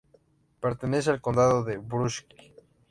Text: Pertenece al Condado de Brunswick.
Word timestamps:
Pertenece 0.61 1.11
al 1.11 1.21
Condado 1.21 1.63
de 1.63 1.77
Brunswick. 1.77 2.55